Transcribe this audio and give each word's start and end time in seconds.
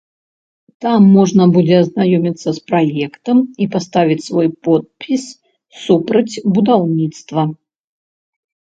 Там 0.85 1.01
можна 1.17 1.43
будзе 1.55 1.75
азнаёміцца 1.83 2.49
з 2.59 2.63
праектам 2.71 3.37
і 3.61 3.65
паставіць 3.77 4.21
свой 4.29 4.47
подпіс 4.69 5.23
супраць 5.87 6.35
будаўніцтва. 6.59 7.41